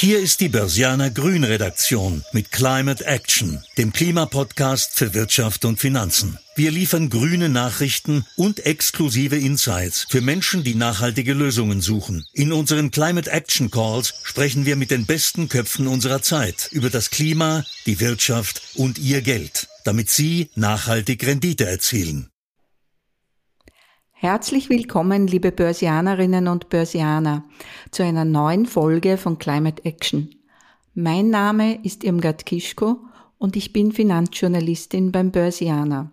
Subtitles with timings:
[0.00, 6.38] Hier ist die Börsianer Grün Redaktion mit Climate Action, dem Klimapodcast für Wirtschaft und Finanzen.
[6.56, 12.24] Wir liefern grüne Nachrichten und exklusive Insights für Menschen, die nachhaltige Lösungen suchen.
[12.32, 17.10] In unseren Climate Action Calls sprechen wir mit den besten Köpfen unserer Zeit über das
[17.10, 22.29] Klima, die Wirtschaft und ihr Geld, damit sie nachhaltig Rendite erzielen.
[24.22, 27.44] Herzlich willkommen, liebe Börsianerinnen und Börsianer,
[27.90, 30.28] zu einer neuen Folge von Climate Action.
[30.92, 32.98] Mein Name ist Irmgard Kischko
[33.38, 36.12] und ich bin Finanzjournalistin beim Börsianer.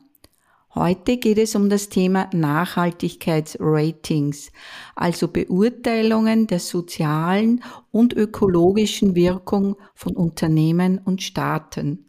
[0.74, 4.54] Heute geht es um das Thema Nachhaltigkeitsratings,
[4.96, 7.62] also Beurteilungen der sozialen
[7.92, 12.06] und ökologischen Wirkung von Unternehmen und Staaten.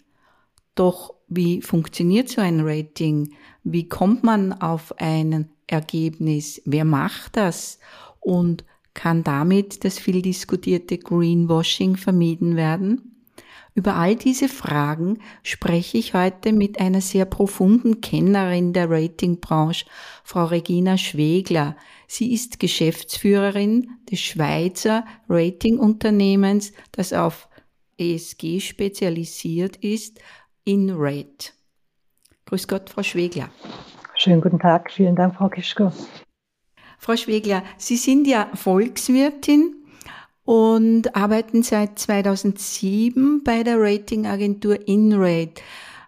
[0.78, 3.34] Doch wie funktioniert so ein Rating?
[3.64, 6.62] Wie kommt man auf einen Ergebnis?
[6.66, 7.80] Wer macht das?
[8.20, 8.64] Und
[8.94, 13.24] kann damit das viel diskutierte Greenwashing vermieden werden?
[13.74, 19.84] Über all diese Fragen spreche ich heute mit einer sehr profunden Kennerin der Ratingbranche,
[20.22, 21.76] Frau Regina Schwegler.
[22.06, 27.48] Sie ist Geschäftsführerin des Schweizer Ratingunternehmens, das auf
[27.98, 30.20] ESG spezialisiert ist,
[30.68, 31.52] InRate.
[32.44, 33.48] Grüß Gott, Frau Schwegler.
[34.14, 35.92] Schönen guten Tag, vielen Dank, Frau Kischko.
[36.98, 39.74] Frau Schwegler, Sie sind ja Volkswirtin
[40.44, 45.62] und arbeiten seit 2007 bei der Ratingagentur InRate.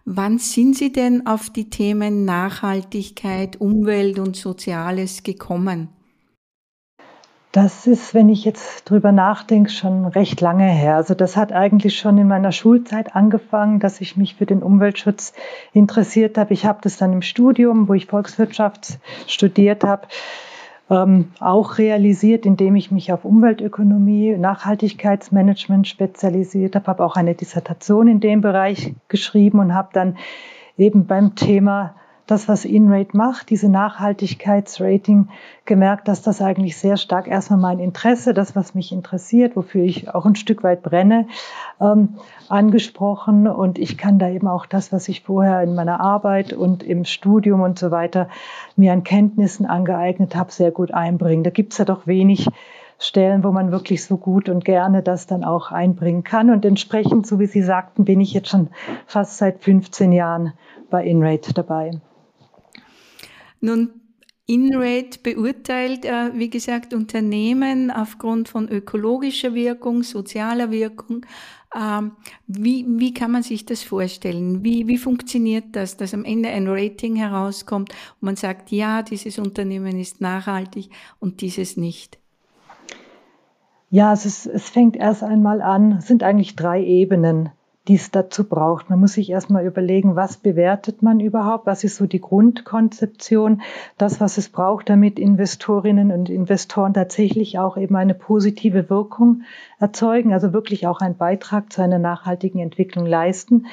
[0.05, 5.89] Wann sind Sie denn auf die Themen Nachhaltigkeit, Umwelt und Soziales gekommen?
[7.53, 10.95] Das ist, wenn ich jetzt drüber nachdenke, schon recht lange her.
[10.95, 15.33] Also das hat eigentlich schon in meiner Schulzeit angefangen, dass ich mich für den Umweltschutz
[15.73, 16.55] interessiert habe.
[16.55, 20.07] Ich habe das dann im Studium, wo ich Volkswirtschaft studiert habe,
[20.91, 28.07] ähm, auch realisiert, indem ich mich auf Umweltökonomie, Nachhaltigkeitsmanagement spezialisiert habe, habe auch eine Dissertation
[28.07, 30.19] in dem Bereich geschrieben und habe dann
[30.79, 31.97] eben beim Thema
[32.31, 35.29] das, was InRate macht, diese Nachhaltigkeitsrating,
[35.65, 40.13] gemerkt, dass das eigentlich sehr stark erstmal mein Interesse, das, was mich interessiert, wofür ich
[40.13, 41.27] auch ein Stück weit brenne,
[41.81, 42.17] ähm,
[42.49, 43.47] angesprochen.
[43.47, 47.05] Und ich kann da eben auch das, was ich vorher in meiner Arbeit und im
[47.05, 48.29] Studium und so weiter
[48.77, 51.45] mir an Kenntnissen angeeignet habe, sehr gut einbringen.
[51.45, 52.49] Da gibt es ja doch wenig
[52.99, 56.51] Stellen, wo man wirklich so gut und gerne das dann auch einbringen kann.
[56.51, 58.69] Und entsprechend, so wie Sie sagten, bin ich jetzt schon
[59.07, 60.53] fast seit 15 Jahren
[60.91, 61.93] bei InRate dabei.
[63.61, 64.01] Nun,
[64.51, 71.25] InRate beurteilt, äh, wie gesagt, Unternehmen aufgrund von ökologischer Wirkung, sozialer Wirkung.
[71.73, 72.13] Ähm,
[72.49, 74.65] wie, wie kann man sich das vorstellen?
[74.65, 79.39] Wie, wie funktioniert das, dass am Ende ein Rating herauskommt und man sagt, ja, dieses
[79.39, 80.91] Unternehmen ist nachhaltig
[81.21, 82.19] und dieses nicht?
[83.89, 87.51] Ja, es, ist, es fängt erst einmal an, es sind eigentlich drei Ebenen
[87.91, 88.89] die es dazu braucht.
[88.89, 93.63] Man muss sich erstmal überlegen, was bewertet man überhaupt, was ist so die Grundkonzeption,
[93.99, 99.43] das, was es braucht, damit Investorinnen und Investoren tatsächlich auch eben eine positive Wirkung
[99.81, 103.67] erzeugen, also wirklich auch einen Beitrag zu einer nachhaltigen Entwicklung leisten.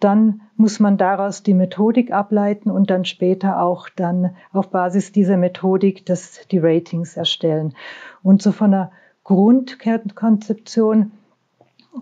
[0.00, 5.38] Dann muss man daraus die Methodik ableiten und dann später auch dann auf Basis dieser
[5.38, 7.72] Methodik das, die Ratings erstellen.
[8.22, 8.92] Und so von der
[9.24, 11.12] Grundkonzeption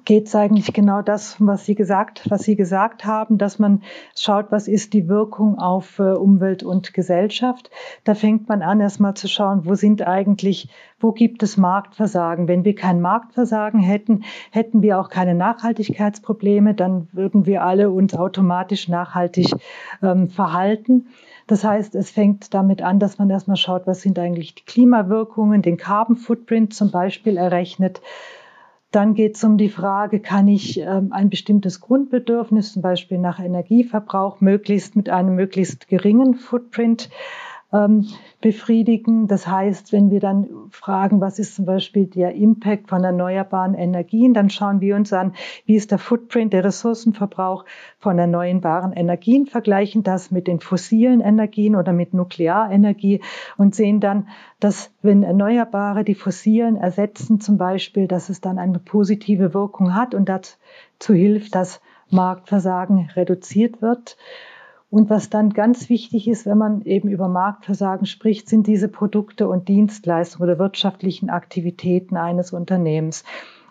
[0.05, 3.83] geht eigentlich genau das, was Sie gesagt, was Sie gesagt haben, dass man
[4.17, 7.71] schaut, was ist die Wirkung auf äh, Umwelt und Gesellschaft.
[8.05, 10.69] Da fängt man an, erstmal zu schauen, wo sind eigentlich,
[11.01, 12.47] wo gibt es Marktversagen?
[12.47, 18.15] Wenn wir kein Marktversagen hätten, hätten wir auch keine Nachhaltigkeitsprobleme, dann würden wir alle uns
[18.15, 19.53] automatisch nachhaltig
[20.03, 21.09] ähm, verhalten.
[21.49, 25.63] Das heißt, es fängt damit an, dass man erstmal schaut, was sind eigentlich die Klimawirkungen,
[25.63, 28.01] den Carbon Footprint zum Beispiel errechnet
[28.91, 33.39] dann geht es um die Frage, kann ich ähm, ein bestimmtes Grundbedürfnis, zum Beispiel nach
[33.39, 37.09] Energieverbrauch, möglichst mit einem möglichst geringen Footprint
[38.41, 39.29] befriedigen.
[39.29, 44.35] Das heißt, wenn wir dann fragen, was ist zum Beispiel der Impact von erneuerbaren Energien,
[44.35, 45.35] dann schauen wir uns an,
[45.67, 47.65] wie ist der Footprint, der Ressourcenverbrauch
[47.99, 53.21] von erneuerbaren Energien, vergleichen das mit den fossilen Energien oder mit Nuklearenergie
[53.57, 54.27] und sehen dann,
[54.59, 60.13] dass wenn Erneuerbare die fossilen ersetzen zum Beispiel, dass es dann eine positive Wirkung hat
[60.15, 61.81] und dazu hilft, dass
[62.11, 64.17] Marktversagen reduziert wird.
[64.91, 69.49] Und was dann ganz wichtig ist, wenn man eben über Marktversagen spricht, sind diese Produkte
[69.49, 73.23] und Dienstleistungen oder wirtschaftlichen Aktivitäten eines Unternehmens.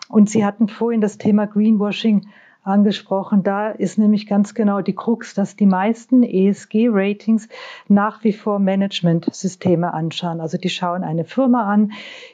[0.08, 2.26] Und Sie hatten vorhin das Thema Greenwashing
[2.62, 3.42] angesprochen.
[3.42, 7.48] Da ist nämlich ganz genau die Krux, dass die meisten ESG-Ratings
[7.88, 10.40] nach wie vor Managementsysteme anschauen.
[10.40, 11.92] Also die schauen eine Firma an,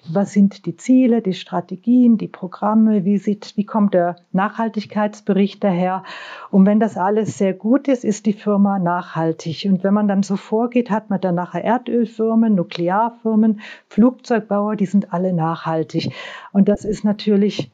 [0.08, 6.02] was sind die Ziele, die Strategien, die Programme, wie sieht, wie kommt der Nachhaltigkeitsbericht daher.
[6.50, 9.66] Und wenn das alles sehr gut ist, ist die Firma nachhaltig.
[9.70, 15.12] Und wenn man dann so vorgeht, hat man dann nachher Erdölfirmen, Nuklearfirmen, Flugzeugbauer, die sind
[15.12, 16.12] alle nachhaltig.
[16.52, 17.70] Und das ist natürlich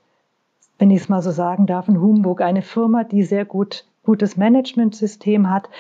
[0.83, 2.41] wenn ich es mal so sagen darf, ein Humbug.
[2.41, 5.71] Eine Firma, die sehr gut, gutes Managementsystem hat,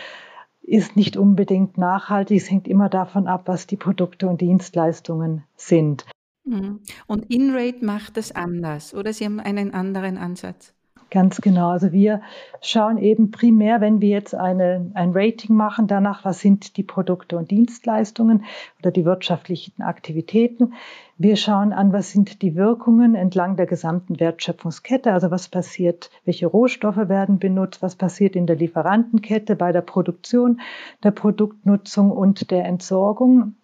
[0.62, 2.40] ist nicht unbedingt nachhaltig.
[2.40, 6.06] Es hängt immer davon ab, was die Produkte und Dienstleistungen sind.
[6.44, 6.82] Mhm.
[7.08, 10.72] Und InRate macht es anders oder Sie haben einen anderen Ansatz?
[11.12, 11.68] Ganz genau.
[11.68, 12.22] Also wir
[12.62, 17.36] schauen eben primär, wenn wir jetzt eine, ein Rating machen, danach, was sind die Produkte
[17.36, 18.46] und Dienstleistungen
[18.80, 20.72] oder die wirtschaftlichen Aktivitäten.
[21.18, 26.46] Wir schauen an, was sind die Wirkungen entlang der gesamten Wertschöpfungskette, also was passiert, welche
[26.46, 30.62] Rohstoffe werden benutzt, was passiert in der Lieferantenkette bei der Produktion,
[31.04, 33.56] der Produktnutzung und der Entsorgung.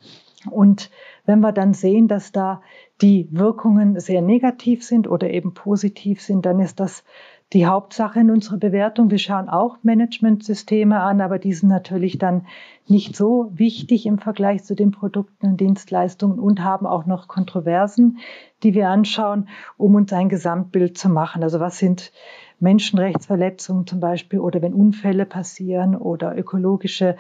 [0.50, 0.90] Und
[1.24, 2.62] wenn wir dann sehen, dass da
[3.00, 7.04] die Wirkungen sehr negativ sind oder eben positiv sind, dann ist das
[7.52, 9.10] die Hauptsache in unserer Bewertung.
[9.10, 12.46] Wir schauen auch Managementsysteme an, aber die sind natürlich dann
[12.86, 18.18] nicht so wichtig im Vergleich zu den Produkten und Dienstleistungen und haben auch noch Kontroversen,
[18.62, 21.42] die wir anschauen, um uns ein Gesamtbild zu machen.
[21.42, 22.12] Also was sind
[22.60, 27.16] Menschenrechtsverletzungen zum Beispiel oder wenn Unfälle passieren oder ökologische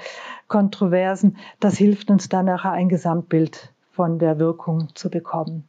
[0.46, 1.36] Kontroversen.
[1.60, 5.68] Das hilft uns dann nachher ein Gesamtbild von der Wirkung zu bekommen.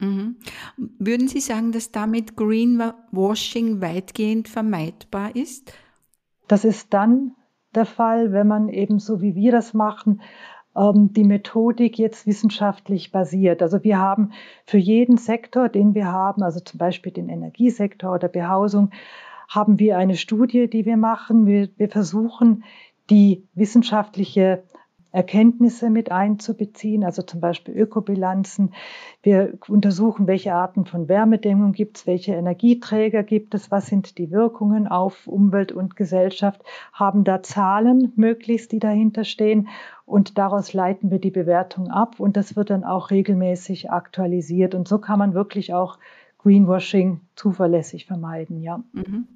[0.00, 0.36] Mhm.
[0.76, 5.72] Würden Sie sagen, dass damit Greenwashing weitgehend vermeidbar ist?
[6.48, 7.36] Das ist dann
[7.74, 10.22] der Fall, wenn man eben so wie wir das machen,
[10.76, 13.62] ähm, die Methodik jetzt wissenschaftlich basiert.
[13.62, 14.32] Also wir haben
[14.64, 18.90] für jeden Sektor, den wir haben, also zum Beispiel den Energiesektor oder Behausung,
[19.48, 21.46] haben wir eine Studie, die wir machen.
[21.46, 22.64] Wir, wir versuchen,
[23.10, 24.62] die wissenschaftliche
[25.12, 28.72] Erkenntnisse mit einzubeziehen, also zum Beispiel Ökobilanzen.
[29.22, 34.30] Wir untersuchen, welche Arten von Wärmedämmung gibt es, welche Energieträger gibt es, was sind die
[34.30, 36.62] Wirkungen auf Umwelt und Gesellschaft,
[36.92, 39.68] haben da Zahlen möglichst, die dahinter stehen
[40.06, 44.88] und daraus leiten wir die Bewertung ab und das wird dann auch regelmäßig aktualisiert und
[44.88, 45.98] so kann man wirklich auch
[46.42, 48.82] Greenwashing zuverlässig vermeiden, ja.
[48.92, 49.26] Mhm.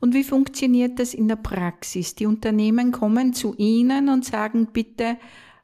[0.00, 2.14] Und wie funktioniert das in der Praxis?
[2.14, 5.16] Die Unternehmen kommen zu Ihnen und sagen, bitte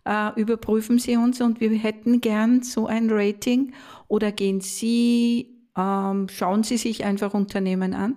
[0.05, 3.73] äh, überprüfen Sie uns und wir hätten gern so ein Rating.
[4.09, 8.17] Oder gehen Sie, ähm, schauen Sie sich einfach Unternehmen an?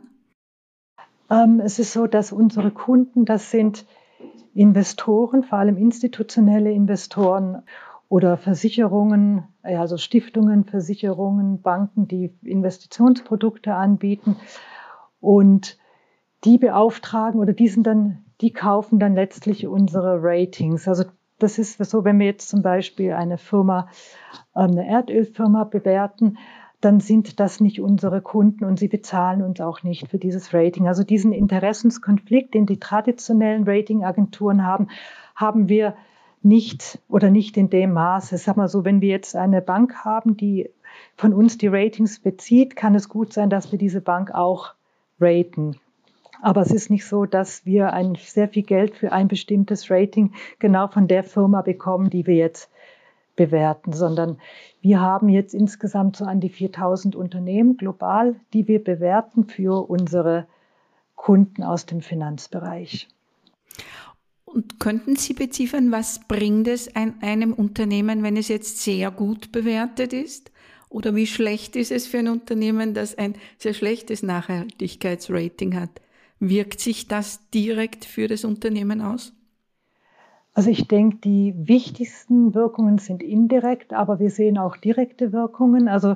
[1.30, 3.86] Ähm, es ist so, dass unsere Kunden, das sind
[4.54, 7.64] Investoren, vor allem institutionelle Investoren
[8.10, 14.38] oder Versicherungen, also Stiftungen, Versicherungen, Banken, die Investitionsprodukte anbieten
[15.20, 15.78] und
[16.46, 20.88] die beauftragen oder die sind dann, die kaufen dann letztlich unsere Ratings.
[20.88, 21.06] Also
[21.40, 23.90] das ist so, wenn wir jetzt zum Beispiel eine Firma,
[24.56, 26.38] ähm, eine Erdölfirma bewerten,
[26.80, 30.88] dann sind das nicht unsere Kunden und sie bezahlen uns auch nicht für dieses Rating.
[30.88, 34.88] Also diesen Interessenskonflikt, den die traditionellen Ratingagenturen haben,
[35.36, 35.96] haben wir
[36.42, 38.38] nicht oder nicht in dem Maße.
[38.38, 40.70] Sag mal so, wenn wir jetzt eine Bank haben, die
[41.16, 44.74] von uns die Ratings bezieht, kann es gut sein, dass wir diese Bank auch
[45.20, 45.78] raten.
[46.42, 50.34] Aber es ist nicht so, dass wir ein, sehr viel Geld für ein bestimmtes Rating
[50.60, 52.70] genau von der Firma bekommen, die wir jetzt
[53.36, 54.38] bewerten, sondern
[54.82, 60.48] wir haben jetzt insgesamt so an die 4000 Unternehmen global, die wir bewerten für unsere
[61.16, 63.08] Kunden aus dem Finanzbereich.
[64.48, 70.14] Und könnten Sie beziffern, was bringt es einem Unternehmen, wenn es jetzt sehr gut bewertet
[70.14, 70.52] ist?
[70.90, 76.02] Oder wie schlecht ist es für ein Unternehmen, das ein sehr schlechtes Nachhaltigkeitsrating hat?
[76.40, 79.34] Wirkt sich das direkt für das Unternehmen aus?
[80.54, 85.90] Also ich denke, die wichtigsten Wirkungen sind indirekt, aber wir sehen auch direkte Wirkungen.
[85.90, 86.16] Also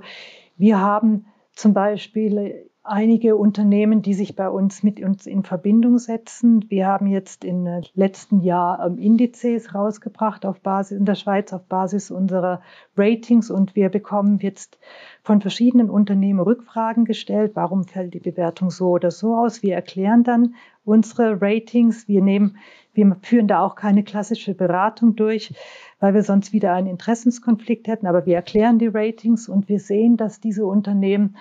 [0.57, 6.65] wir haben zum Beispiel einige Unternehmen, die sich bei uns mit uns in Verbindung setzen.
[6.69, 11.63] Wir haben jetzt im letzten Jahr ähm, Indizes rausgebracht auf Basis in der Schweiz auf
[11.63, 12.61] Basis unserer
[12.97, 14.77] Ratings und wir bekommen jetzt
[15.23, 17.53] von verschiedenen Unternehmen Rückfragen gestellt.
[17.55, 19.63] Warum fällt die Bewertung so oder so aus?
[19.63, 22.09] Wir erklären dann unsere Ratings.
[22.09, 22.57] Wir nehmen,
[22.93, 25.53] wir führen da auch keine klassische Beratung durch,
[26.01, 28.05] weil wir sonst wieder einen Interessenskonflikt hätten.
[28.05, 31.37] Aber wir erklären die Ratings und wir sehen, dass diese Unternehmen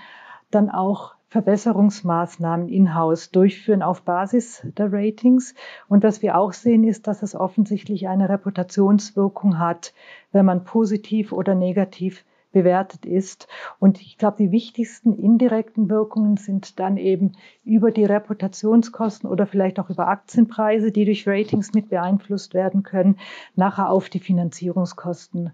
[0.53, 5.55] dann auch Verbesserungsmaßnahmen in-house durchführen auf Basis der Ratings.
[5.89, 9.95] Und was wir auch sehen, ist, dass es offensichtlich eine Reputationswirkung hat,
[10.33, 13.47] wenn man positiv oder negativ bewertet ist.
[13.79, 17.33] Und ich glaube, die wichtigsten indirekten Wirkungen sind dann eben
[17.65, 23.19] über die Reputationskosten oder vielleicht auch über Aktienpreise, die durch Ratings mit beeinflusst werden können,
[23.55, 25.53] nachher auf die Finanzierungskosten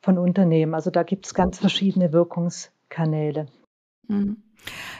[0.00, 0.74] von Unternehmen.
[0.74, 3.46] Also da gibt es ganz verschiedene Wirkungskanäle.
[4.06, 4.36] Mhm.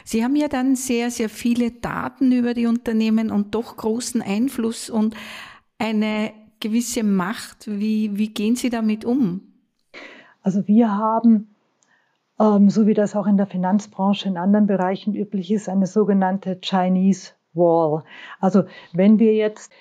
[0.07, 4.89] Sie haben ja dann sehr, sehr viele Daten über die Unternehmen und doch großen Einfluss
[4.89, 5.17] und
[5.79, 7.67] eine gewisse Macht.
[7.67, 9.41] Wie, wie gehen Sie damit um?
[10.41, 11.53] Also wir haben,
[12.39, 16.57] ähm, so wie das auch in der Finanzbranche in anderen Bereichen üblich ist, eine sogenannte
[16.63, 18.05] Chinese Wall.
[18.39, 19.73] Also wenn wir jetzt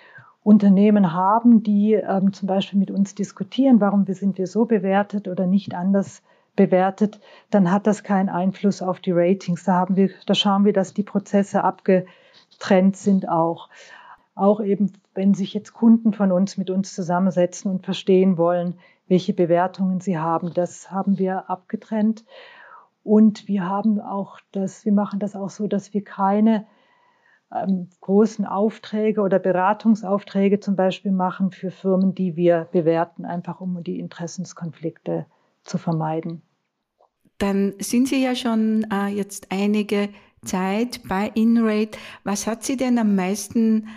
[0.42, 5.46] Unternehmen haben, die ähm, zum Beispiel mit uns diskutieren, warum sind wir so bewertet oder
[5.46, 6.20] nicht anders
[6.56, 7.20] bewertet,
[7.50, 9.64] dann hat das keinen Einfluss auf die Ratings.
[9.64, 13.68] Da haben wir, da schauen wir, dass die Prozesse abgetrennt sind auch.
[14.34, 19.32] Auch eben, wenn sich jetzt Kunden von uns mit uns zusammensetzen und verstehen wollen, welche
[19.32, 20.52] Bewertungen sie haben.
[20.52, 22.24] Das haben wir abgetrennt.
[23.04, 26.66] Und wir haben auch das, wir machen das auch so, dass wir keine
[27.54, 33.82] ähm, großen Aufträge oder Beratungsaufträge zum Beispiel machen für Firmen, die wir bewerten, einfach um
[33.84, 35.26] die Interessenskonflikte
[35.66, 36.42] zu vermeiden.
[37.38, 40.08] Dann sind Sie ja schon äh, jetzt einige
[40.44, 41.98] Zeit bei InRate.
[42.24, 43.88] Was hat Sie denn am meisten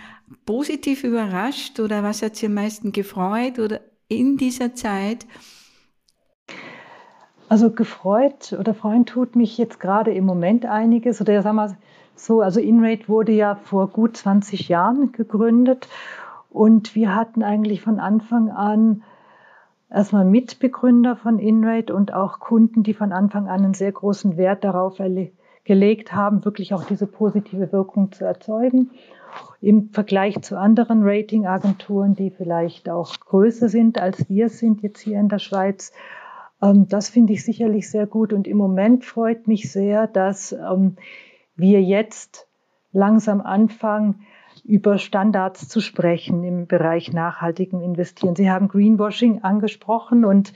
[0.45, 5.25] positiv überrascht oder was hat Sie am meisten gefreut oder in dieser Zeit?
[7.47, 11.21] Also gefreut oder freuen tut mich jetzt gerade im Moment einiges.
[11.21, 11.77] Oder sagen wir
[12.15, 15.87] so, also InRate wurde ja vor gut 20 Jahren gegründet
[16.49, 19.03] und wir hatten eigentlich von Anfang an
[19.91, 24.63] erstmal Mitbegründer von InRate und auch Kunden, die von Anfang an einen sehr großen Wert
[24.63, 25.01] darauf
[25.63, 28.91] gelegt haben, wirklich auch diese positive Wirkung zu erzeugen
[29.61, 35.19] im Vergleich zu anderen Ratingagenturen, die vielleicht auch größer sind als wir sind jetzt hier
[35.19, 35.91] in der Schweiz.
[36.61, 40.95] Ähm, das finde ich sicherlich sehr gut und im Moment freut mich sehr, dass ähm,
[41.55, 42.47] wir jetzt
[42.91, 44.21] langsam anfangen,
[44.69, 48.35] über Standards zu sprechen im Bereich nachhaltigen Investieren.
[48.35, 50.53] Sie haben Greenwashing angesprochen und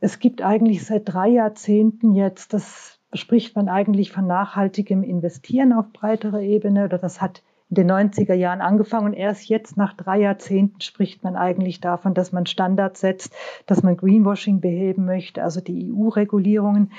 [0.00, 5.92] es gibt eigentlich seit drei Jahrzehnten jetzt, das spricht man eigentlich von nachhaltigem Investieren auf
[5.92, 10.20] breiterer Ebene oder das hat in den 90er Jahren angefangen und erst jetzt nach drei
[10.20, 13.34] Jahrzehnten spricht man eigentlich davon, dass man Standards setzt,
[13.66, 15.42] dass man Greenwashing beheben möchte.
[15.42, 16.92] Also die EU-Regulierungen,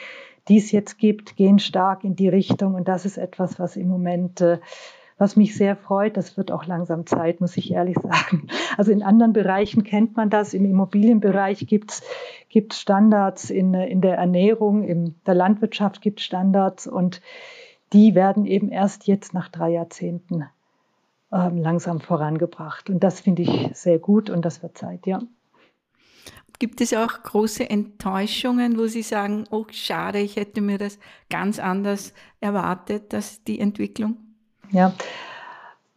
[0.47, 3.87] die es jetzt gibt, gehen stark in die Richtung und das ist etwas, was im
[3.87, 4.59] Moment äh,
[5.19, 6.17] was mich sehr freut.
[6.17, 8.47] Das wird auch langsam Zeit, muss ich ehrlich sagen.
[8.77, 10.53] Also in anderen Bereichen kennt man das.
[10.55, 16.87] Im Immobilienbereich gibt es Standards, in, in der Ernährung, in der Landwirtschaft gibt es Standards
[16.87, 17.21] und
[17.93, 20.45] die werden eben erst jetzt nach drei Jahrzehnten
[21.31, 22.89] ähm, langsam vorangebracht.
[22.89, 25.21] Und das finde ich sehr gut und das wird Zeit, ja.
[26.59, 30.99] Gibt es auch große Enttäuschungen, wo Sie sagen, oh schade, ich hätte mir das
[31.29, 34.17] ganz anders erwartet, dass die Entwicklung?
[34.71, 34.93] Ja,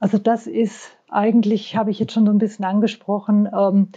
[0.01, 3.89] also das ist eigentlich, habe ich jetzt schon so ein bisschen angesprochen, ähm,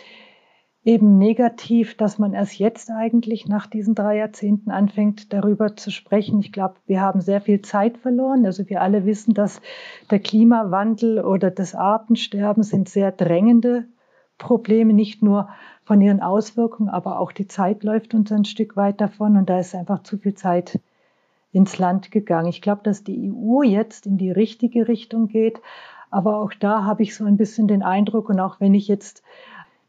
[0.83, 6.39] eben negativ, dass man erst jetzt eigentlich nach diesen drei Jahrzehnten anfängt, darüber zu sprechen.
[6.39, 8.45] Ich glaube, wir haben sehr viel Zeit verloren.
[8.45, 9.61] Also wir alle wissen, dass
[10.11, 13.85] der Klimawandel oder das Artensterben sind sehr drängende
[14.37, 15.49] Probleme, nicht nur
[15.85, 19.59] von ihren Auswirkungen, aber auch die Zeit läuft uns ein Stück weit davon und da
[19.59, 20.79] ist einfach zu viel Zeit
[21.55, 22.49] ins Land gegangen.
[22.49, 25.61] Ich glaube, dass die EU jetzt in die richtige Richtung geht,
[26.11, 29.23] aber auch da habe ich so ein bisschen den Eindruck und auch wenn ich jetzt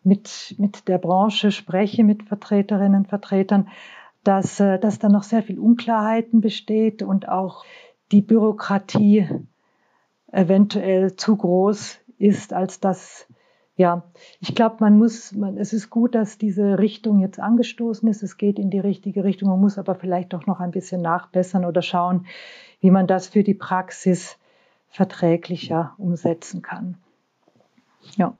[0.04, 3.68] mit, mit der Branche spreche, mit Vertreterinnen und Vertretern,
[4.22, 7.64] dass, äh, dass da noch sehr viel Unklarheiten besteht und auch
[8.12, 9.28] die Bürokratie
[10.30, 13.26] eventuell zu groß ist, als dass,
[13.76, 18.22] ja, ich glaube, man muss, man, es ist gut, dass diese Richtung jetzt angestoßen ist.
[18.22, 19.50] Es geht in die richtige Richtung.
[19.50, 22.26] Man muss aber vielleicht auch noch ein bisschen nachbessern oder schauen,
[22.80, 24.38] wie man das für die Praxis
[24.88, 26.96] verträglicher umsetzen kann.
[28.16, 28.38] Ja.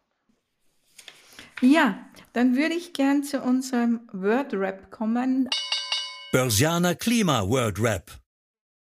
[1.60, 1.98] Ja,
[2.32, 5.50] dann würde ich gern zu unserem Word Rap kommen.
[6.32, 8.10] Börsianer Klima Word Rap.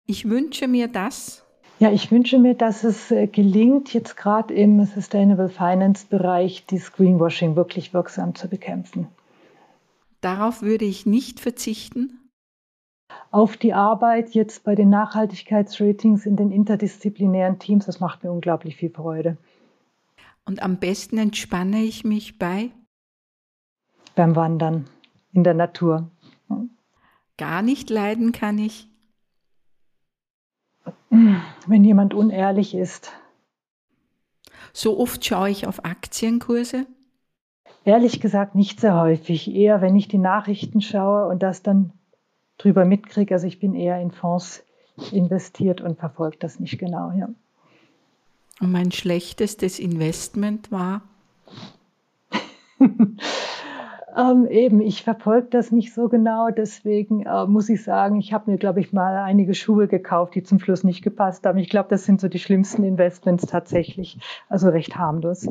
[0.06, 1.41] Ich wünsche mir das.
[1.82, 6.92] Ja, ich wünsche mir, dass es äh, gelingt, jetzt gerade im Sustainable Finance Bereich dieses
[6.92, 9.08] Greenwashing wirklich wirksam zu bekämpfen.
[10.20, 12.30] Darauf würde ich nicht verzichten.
[13.32, 18.76] Auf die Arbeit jetzt bei den Nachhaltigkeitsratings in den interdisziplinären Teams, das macht mir unglaublich
[18.76, 19.36] viel Freude.
[20.44, 22.70] Und am besten entspanne ich mich bei?
[24.14, 24.86] Beim Wandern
[25.32, 26.08] in der Natur.
[27.38, 28.91] Gar nicht leiden kann ich?
[31.10, 33.12] Wenn jemand unehrlich ist.
[34.72, 36.86] So oft schaue ich auf Aktienkurse?
[37.84, 39.52] Ehrlich gesagt nicht sehr häufig.
[39.52, 41.92] Eher, wenn ich die Nachrichten schaue und das dann
[42.58, 43.34] drüber mitkriege.
[43.34, 44.62] Also ich bin eher in Fonds
[45.10, 47.12] investiert und verfolge das nicht genau.
[47.12, 47.28] Ja.
[48.60, 51.02] Und mein schlechtestes Investment war?
[54.16, 58.50] ähm, eben, ich verfolge das nicht so genau, deswegen äh, muss ich sagen, ich habe
[58.50, 61.58] mir, glaube ich, mal einige Schuhe gekauft, die zum Schluss nicht gepasst haben.
[61.58, 65.48] Ich glaube, das sind so die schlimmsten Investments tatsächlich, also recht harmlos.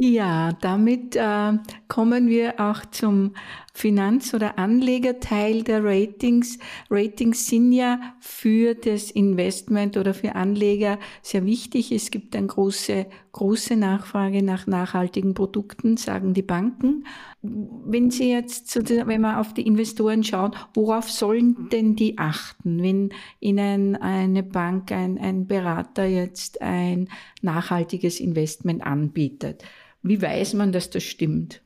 [0.00, 1.52] Ja, damit äh,
[1.88, 3.34] kommen wir auch zum
[3.78, 6.58] Finanz- oder Anlegerteil der Ratings.
[6.90, 11.92] Ratings sind ja für das Investment oder für Anleger sehr wichtig.
[11.92, 17.06] Es gibt eine große, große Nachfrage nach nachhaltigen Produkten, sagen die Banken.
[17.40, 23.10] Wenn Sie jetzt, wenn man auf die Investoren schaut, worauf sollen denn die achten, wenn
[23.38, 27.08] Ihnen eine Bank, ein, ein Berater jetzt ein
[27.42, 29.62] nachhaltiges Investment anbietet?
[30.02, 31.62] Wie weiß man, dass das stimmt?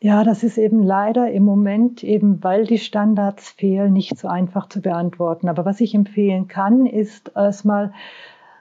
[0.00, 4.68] Ja, das ist eben leider im Moment, eben weil die Standards fehlen, nicht so einfach
[4.68, 5.48] zu beantworten.
[5.48, 7.92] Aber was ich empfehlen kann, ist erstmal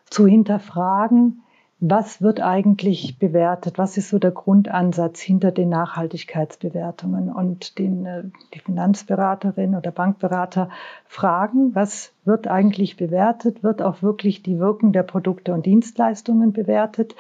[0.10, 1.42] zu hinterfragen,
[1.82, 3.78] was wird eigentlich bewertet?
[3.78, 7.32] Was ist so der Grundansatz hinter den Nachhaltigkeitsbewertungen?
[7.32, 8.24] Und den, äh,
[8.54, 10.70] die Finanzberaterin oder Bankberater
[11.06, 13.62] fragen, was wird eigentlich bewertet?
[13.62, 17.14] Wird auch wirklich die Wirkung der Produkte und Dienstleistungen bewertet?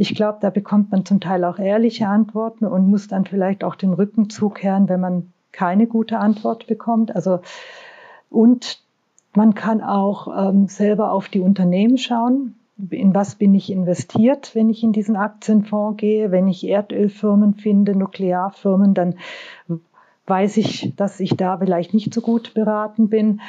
[0.00, 3.74] Ich glaube, da bekommt man zum Teil auch ehrliche Antworten und muss dann vielleicht auch
[3.74, 7.14] den Rücken zukehren, wenn man keine gute Antwort bekommt.
[7.14, 7.40] Also,
[8.30, 8.82] und
[9.34, 12.54] man kann auch ähm, selber auf die Unternehmen schauen
[12.88, 16.30] in was bin ich investiert, wenn ich in diesen Aktienfonds gehe.
[16.30, 19.16] Wenn ich Erdölfirmen finde, Nuklearfirmen, dann
[20.26, 23.42] weiß ich, dass ich da vielleicht nicht so gut beraten bin.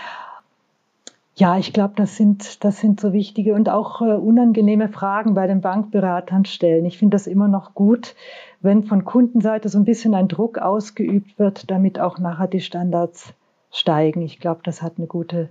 [1.36, 5.48] Ja, ich glaube, das sind, das sind so wichtige und auch äh, unangenehme Fragen bei
[5.48, 6.86] den Bankberatern stellen.
[6.86, 8.16] Ich finde das immer noch gut,
[8.60, 13.34] wenn von Kundenseite so ein bisschen ein Druck ausgeübt wird, damit auch nachher die Standards
[13.72, 14.22] steigen.
[14.22, 15.50] Ich glaube, das hat eine gute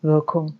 [0.00, 0.54] Wirkung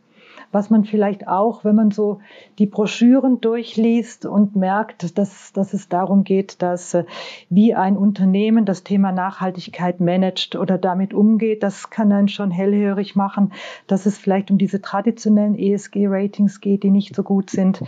[0.53, 2.21] was man vielleicht auch, wenn man so
[2.59, 7.05] die Broschüren durchliest und merkt, dass, dass es darum geht, dass äh,
[7.51, 13.17] wie ein Unternehmen das Thema Nachhaltigkeit managt oder damit umgeht, das kann einen schon hellhörig
[13.17, 13.53] machen,
[13.87, 17.83] dass es vielleicht um diese traditionellen ESG-Ratings geht, die nicht so gut sind.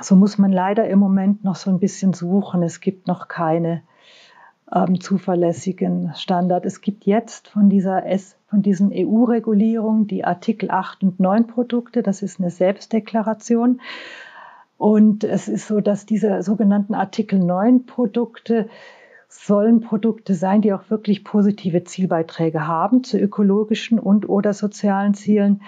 [0.00, 2.62] So muss man leider im Moment noch so ein bisschen suchen.
[2.62, 3.82] Es gibt noch keine
[4.74, 6.66] ähm, zuverlässigen Standard.
[6.66, 12.02] Es gibt jetzt von dieser S, von diesen EU-Regulierungen die Artikel 8 und 9 Produkte.
[12.02, 13.80] Das ist eine Selbstdeklaration.
[14.76, 18.68] Und es ist so, dass diese sogenannten Artikel 9 Produkte
[19.28, 25.62] sollen Produkte sein, die auch wirklich positive Zielbeiträge haben zu ökologischen und oder sozialen Zielen.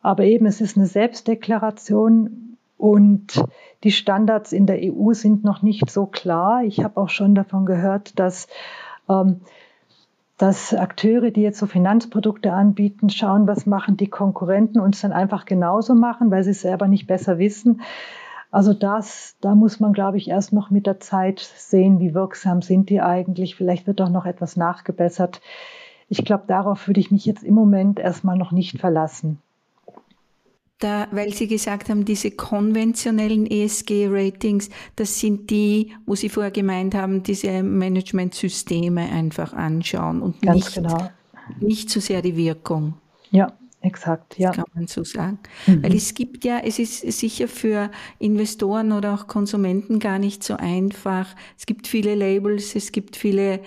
[0.00, 2.51] Aber eben, es ist eine Selbstdeklaration
[2.82, 3.44] und
[3.84, 6.64] die Standards in der EU sind noch nicht so klar.
[6.64, 8.48] Ich habe auch schon davon gehört, dass,
[9.08, 9.42] ähm,
[10.36, 15.12] dass Akteure, die jetzt so Finanzprodukte anbieten, schauen, was machen die Konkurrenten und es dann
[15.12, 17.82] einfach genauso machen, weil sie es selber nicht besser wissen.
[18.50, 22.62] Also das, da muss man, glaube ich, erst noch mit der Zeit sehen, wie wirksam
[22.62, 23.54] sind die eigentlich.
[23.54, 25.40] Vielleicht wird auch noch etwas nachgebessert.
[26.08, 29.40] Ich glaube, darauf würde ich mich jetzt im Moment erstmal noch nicht verlassen
[30.82, 36.94] da, weil Sie gesagt haben, diese konventionellen ESG-Ratings, das sind die, wo Sie vorher gemeint
[36.94, 41.10] haben, diese Managementsysteme einfach anschauen und Ganz nicht, genau.
[41.60, 42.94] nicht so sehr die Wirkung.
[43.30, 44.48] Ja, exakt, ja.
[44.48, 45.38] Das kann man so sagen.
[45.66, 45.82] Mhm.
[45.82, 50.56] Weil es gibt ja, es ist sicher für Investoren oder auch Konsumenten gar nicht so
[50.56, 51.34] einfach.
[51.58, 53.60] Es gibt viele Labels, es gibt viele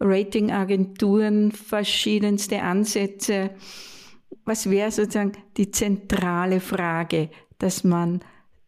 [0.00, 3.50] Ratingagenturen, verschiedenste Ansätze
[4.44, 8.20] was wäre sozusagen die zentrale Frage, dass man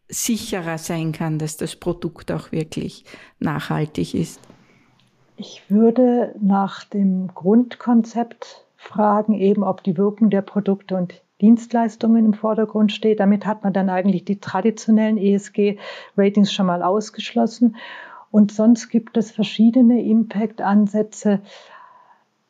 [0.07, 3.05] sicherer sein kann, dass das Produkt auch wirklich
[3.39, 4.39] nachhaltig ist?
[5.37, 12.33] Ich würde nach dem Grundkonzept fragen, eben ob die Wirkung der Produkte und Dienstleistungen im
[12.33, 13.19] Vordergrund steht.
[13.19, 17.75] Damit hat man dann eigentlich die traditionellen ESG-Ratings schon mal ausgeschlossen.
[18.31, 21.41] Und sonst gibt es verschiedene Impact-Ansätze.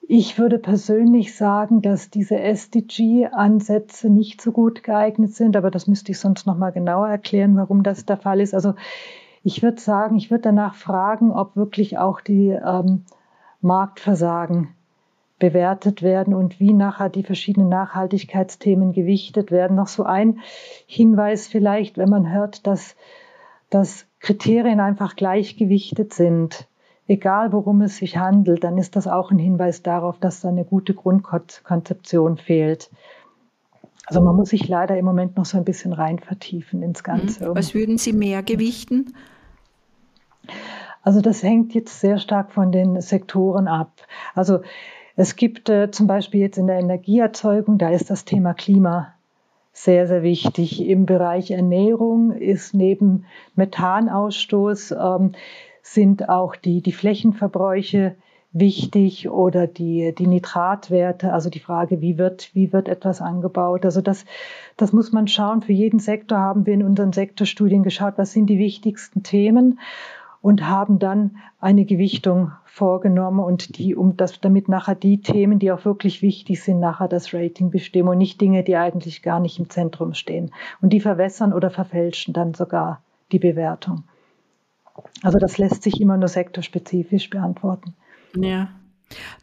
[0.08, 6.12] Ich würde persönlich sagen, dass diese SDG-Ansätze nicht so gut geeignet sind, aber das müsste
[6.12, 8.54] ich sonst noch mal genauer erklären, warum das der Fall ist.
[8.54, 8.76] Also
[9.44, 13.04] ich würde sagen, ich würde danach fragen, ob wirklich auch die ähm,
[13.62, 14.68] Marktversagen
[15.40, 19.76] bewertet werden und wie nachher die verschiedenen Nachhaltigkeitsthemen gewichtet werden.
[19.76, 20.40] Noch so ein
[20.86, 22.96] Hinweis vielleicht, wenn man hört, dass,
[23.72, 26.68] dass Kriterien einfach gleichgewichtet sind
[27.08, 30.66] egal worum es sich handelt, dann ist das auch ein Hinweis darauf, dass da eine
[30.66, 32.90] gute Grundkonzeption fehlt.
[34.08, 37.50] Also man muss sich leider im Moment noch so ein bisschen rein vertiefen ins Ganze.
[37.50, 37.56] Mhm.
[37.56, 39.14] Was würden Sie mehr gewichten?
[41.02, 43.92] Also das hängt jetzt sehr stark von den Sektoren ab.
[44.34, 44.62] Also
[45.16, 49.14] Es gibt äh, zum Beispiel jetzt in der Energieerzeugung, da ist das Thema Klima
[49.72, 50.86] sehr, sehr wichtig.
[50.86, 55.32] Im Bereich Ernährung ist neben Methanausstoß ähm,
[55.86, 58.16] sind auch die, die Flächenverbräuche
[58.52, 63.86] wichtig oder die, die Nitratwerte, also die Frage, wie wird, wie wird etwas angebaut.
[63.86, 64.26] Also das,
[64.78, 65.62] das muss man schauen.
[65.62, 69.80] Für jeden Sektor haben wir in unseren Sektorstudien geschaut, was sind die wichtigsten Themen
[70.42, 75.72] und haben dann eine Gewichtung vorgenommen und die, um das, damit nachher die Themen, die
[75.72, 79.60] auch wirklich wichtig sind, nachher das Rating bestimmen und nicht Dinge, die eigentlich gar nicht
[79.60, 80.52] im Zentrum stehen.
[80.82, 84.04] Und die verwässern oder verfälschen dann sogar die Bewertung.
[85.22, 87.94] Also das lässt sich immer nur sektorspezifisch beantworten.
[88.38, 88.70] Ja.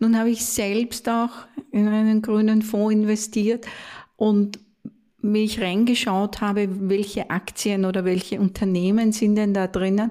[0.00, 1.30] Nun habe ich selbst auch
[1.70, 3.66] in einen grünen Fonds investiert
[4.16, 4.58] und
[5.22, 10.10] wie ich reingeschaut habe, welche Aktien oder welche Unternehmen sind denn da drinnen,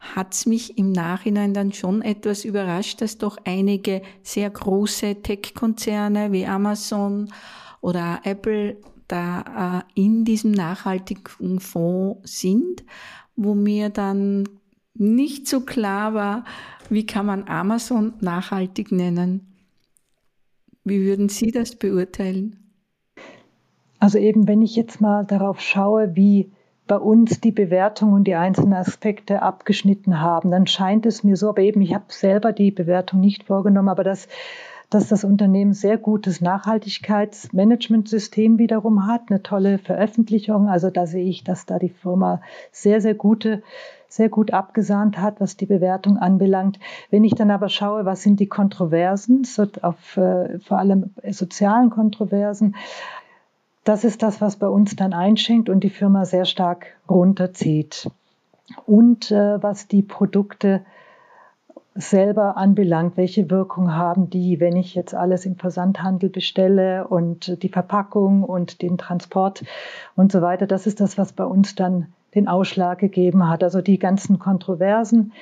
[0.00, 6.32] hat es mich im Nachhinein dann schon etwas überrascht, dass doch einige sehr große Tech-Konzerne
[6.32, 7.32] wie Amazon
[7.80, 8.76] oder Apple
[9.08, 12.84] da äh, in diesem nachhaltigen Fonds sind,
[13.36, 14.44] wo mir dann
[14.94, 16.44] nicht so klar war,
[16.88, 19.50] wie kann man Amazon nachhaltig nennen?
[20.84, 22.56] Wie würden Sie das beurteilen?
[23.98, 26.52] Also eben, wenn ich jetzt mal darauf schaue, wie
[26.86, 31.50] bei uns die Bewertung und die einzelnen Aspekte abgeschnitten haben, dann scheint es mir so,
[31.50, 34.26] aber eben, ich habe selber die Bewertung nicht vorgenommen, aber dass,
[34.88, 40.68] dass das Unternehmen sehr gutes Nachhaltigkeitsmanagementsystem wiederum hat, eine tolle Veröffentlichung.
[40.68, 43.62] Also da sehe ich, dass da die Firma sehr, sehr gute
[44.10, 46.78] sehr gut abgesahnt hat, was die Bewertung anbelangt.
[47.10, 51.90] Wenn ich dann aber schaue, was sind die Kontroversen, so auf, äh, vor allem sozialen
[51.90, 52.74] Kontroversen,
[53.84, 58.10] das ist das, was bei uns dann einschenkt und die Firma sehr stark runterzieht.
[58.84, 60.82] Und äh, was die Produkte
[61.94, 67.68] selber anbelangt, welche Wirkung haben die, wenn ich jetzt alles im Versandhandel bestelle und die
[67.68, 69.64] Verpackung und den Transport
[70.16, 70.66] und so weiter.
[70.66, 73.62] Das ist das, was bei uns dann den Ausschlag gegeben hat.
[73.62, 75.32] Also die ganzen Kontroversen,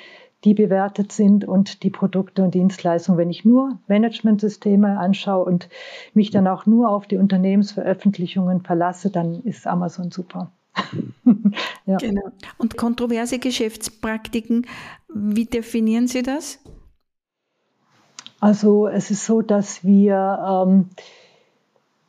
[0.44, 3.18] die bewertet sind und die Produkte und Dienstleistungen.
[3.18, 5.68] Wenn ich nur Managementsysteme anschaue und
[6.14, 10.52] mich dann auch nur auf die Unternehmensveröffentlichungen verlasse, dann ist Amazon super.
[11.86, 11.96] ja.
[11.96, 12.30] Genau.
[12.56, 14.66] Und kontroverse Geschäftspraktiken,
[15.12, 16.60] wie definieren Sie das?
[18.40, 20.90] Also es ist so, dass wir ähm,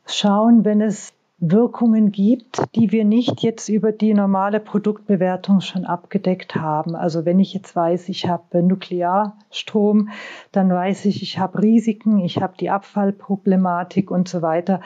[0.06, 6.54] schauen, wenn es Wirkungen gibt, die wir nicht jetzt über die normale Produktbewertung schon abgedeckt
[6.54, 6.94] haben.
[6.94, 10.10] Also wenn ich jetzt weiß, ich habe Nuklearstrom,
[10.52, 14.82] dann weiß ich, ich habe Risiken, ich habe die Abfallproblematik und so weiter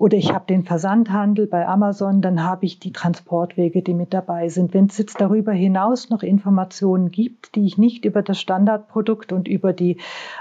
[0.00, 4.48] oder ich habe den Versandhandel bei Amazon, dann habe ich die Transportwege, die mit dabei
[4.48, 4.72] sind.
[4.72, 9.46] Wenn es jetzt darüber hinaus noch Informationen gibt, die ich nicht über das Standardprodukt und
[9.46, 9.98] über die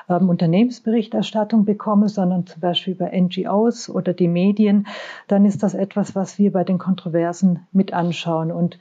[0.08, 4.88] ähm, Unternehmensberichterstattung bekomme, sondern zum Beispiel über NGOs oder die Medien,
[5.28, 8.54] dann ist das etwas, was wir bei den Kontroversen mit anschauen.
[8.54, 8.80] Und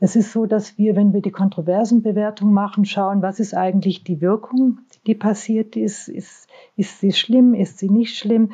[0.00, 4.20] es ist so, dass wir, wenn wir die Kontroversenbewertung machen, schauen, was ist eigentlich die
[4.20, 6.08] Wirkung, die passiert ist.
[6.08, 7.54] Ist, ist sie schlimm?
[7.54, 8.50] Ist sie nicht schlimm?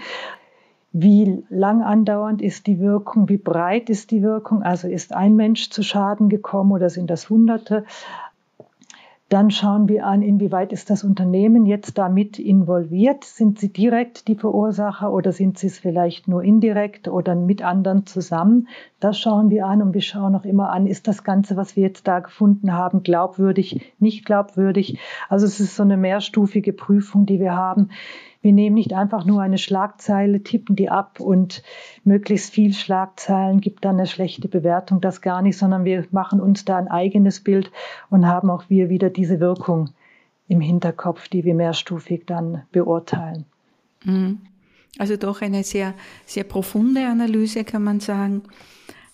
[0.93, 5.71] Wie lang andauernd ist die Wirkung, wie breit ist die Wirkung, also ist ein Mensch
[5.71, 7.85] zu Schaden gekommen oder sind das Hunderte.
[9.29, 13.25] Dann schauen wir an, inwieweit ist das Unternehmen jetzt damit involviert?
[13.25, 18.07] Sind sie direkt die Verursacher oder sind sie es vielleicht nur indirekt oder mit anderen
[18.07, 18.69] zusammen?
[19.01, 21.83] Das schauen wir an und wir schauen auch immer an, ist das Ganze, was wir
[21.83, 25.01] jetzt da gefunden haben, glaubwürdig, nicht glaubwürdig?
[25.29, 27.91] Also es ist so eine mehrstufige Prüfung, die wir haben.
[28.47, 31.65] Wir nehmen nicht einfach nur eine Schlagzeile, tippen die ab und
[32.05, 36.65] möglichst viel Schlagzeilen gibt dann eine schlechte Bewertung, das gar nicht, sondern wir machen uns
[36.65, 37.73] da ein eigenes Bild
[38.09, 39.91] und haben auch wir wieder diese Wirkung
[40.47, 43.47] im Hinterkopf, die wir mehrstufig dann beurteilen.
[44.05, 44.43] Mhm.
[44.97, 48.45] Also doch eine sehr, sehr profunde Analyse, kann man sagen.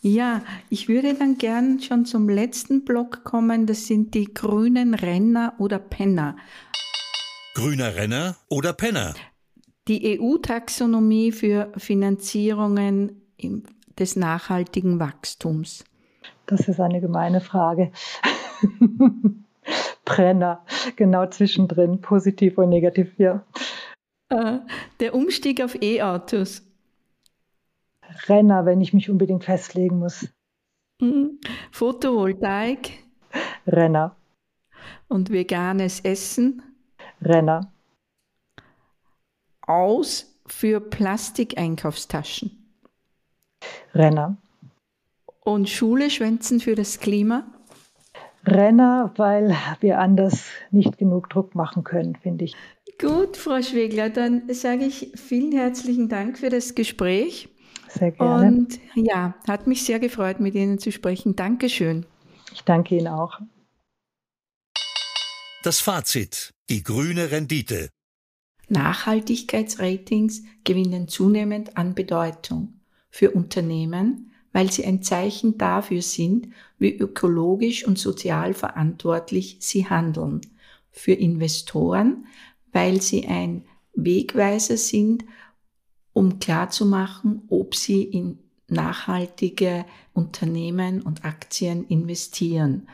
[0.03, 3.65] Ja, ich würde dann gern schon zum letzten Block kommen.
[3.65, 6.37] Das sind die grünen Renner oder Penner.
[7.55, 9.15] Grüner Renner oder Penner?
[9.87, 13.21] Die EU-Taxonomie für Finanzierungen
[13.99, 15.85] des nachhaltigen Wachstums.
[16.47, 17.93] Das ist eine gemeine Frage.
[20.07, 20.65] Brenner,
[20.97, 23.45] genau zwischendrin, positiv und negativ, ja.
[24.31, 24.59] Äh,
[25.01, 26.63] der Umstieg auf E-Autos.
[28.29, 30.27] Renner, wenn ich mich unbedingt festlegen muss.
[31.01, 31.39] Mhm.
[31.71, 33.05] Photovoltaik.
[33.67, 34.17] Renner.
[35.09, 36.63] Und veganes Essen.
[37.25, 37.73] Renner.
[39.67, 42.75] Aus für Plastikeinkaufstaschen.
[43.95, 44.37] Renner.
[45.45, 47.47] Und Schule schwänzen für das Klima?
[48.45, 52.57] Renner, weil wir anders nicht genug Druck machen können, finde ich.
[53.01, 57.49] Gut, Frau Schwegler, dann sage ich vielen herzlichen Dank für das Gespräch.
[57.89, 58.47] Sehr gerne.
[58.47, 61.37] Und ja, hat mich sehr gefreut, mit Ihnen zu sprechen.
[61.37, 62.07] Dankeschön.
[62.53, 63.39] Ich danke Ihnen auch.
[65.63, 66.53] Das Fazit.
[66.73, 67.91] Die grüne Rendite.
[68.71, 72.81] Nachhaltigkeitsratings gewinnen zunehmend an Bedeutung
[73.11, 80.41] für Unternehmen, weil sie ein Zeichen dafür sind, wie ökologisch und sozial verantwortlich sie handeln.
[80.91, 82.25] Für Investoren,
[82.73, 85.27] weil sie ein Wegweiser sind,
[86.15, 92.89] um klarzumachen, ob sie in nachhaltige Unternehmen und Aktien investieren.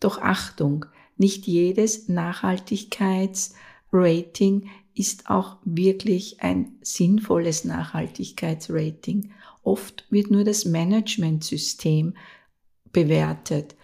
[0.00, 9.32] Doch Achtung, nicht jedes Nachhaltigkeitsrating ist auch wirklich ein sinnvolles Nachhaltigkeitsrating.
[9.62, 12.14] Oft wird nur das Managementsystem
[12.92, 13.76] bewertet.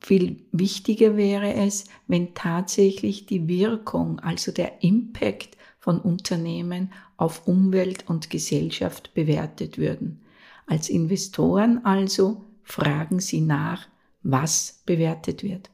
[0.00, 8.08] Viel wichtiger wäre es, wenn tatsächlich die Wirkung, also der Impact von Unternehmen auf Umwelt
[8.08, 10.22] und Gesellschaft bewertet würden.
[10.66, 13.88] Als Investoren also fragen Sie nach,
[14.22, 15.70] was bewertet wird.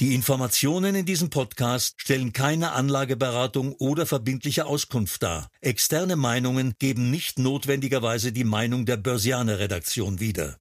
[0.00, 5.46] Die Informationen in diesem Podcast stellen keine Anlageberatung oder verbindliche Auskunft dar.
[5.60, 10.50] Externe Meinungen geben nicht notwendigerweise die Meinung der Börsianer Redaktion wieder.